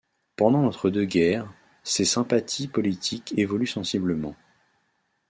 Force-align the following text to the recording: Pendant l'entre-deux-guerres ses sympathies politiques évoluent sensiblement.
Pendant 0.35 0.63
l'entre-deux-guerres 0.63 1.53
ses 1.83 2.05
sympathies 2.05 2.67
politiques 2.67 3.37
évoluent 3.37 3.67
sensiblement. 3.67 4.35